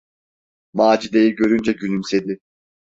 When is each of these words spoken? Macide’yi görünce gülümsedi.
Macide’yi 0.73 1.35
görünce 1.35 1.71
gülümsedi. 1.73 2.39